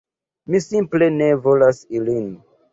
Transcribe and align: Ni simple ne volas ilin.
Ni 0.53 0.61
simple 0.67 1.11
ne 1.19 1.29
volas 1.45 1.85
ilin. 2.01 2.29